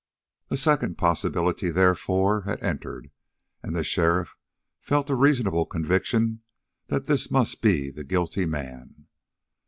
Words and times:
A 0.49 0.57
second 0.57 0.97
possibility, 0.97 1.69
therefore, 1.69 2.41
had 2.45 2.59
entered, 2.63 3.11
and 3.61 3.75
the 3.75 3.83
sheriff 3.83 4.35
felt 4.79 5.11
a 5.11 5.15
reasonable 5.15 5.67
conviction 5.67 6.41
that 6.87 7.05
this 7.05 7.29
must 7.29 7.61
be 7.61 7.91
the 7.91 8.03
guilty 8.03 8.47
man. 8.47 9.05